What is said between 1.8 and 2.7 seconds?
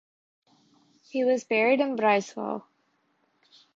Breisgau.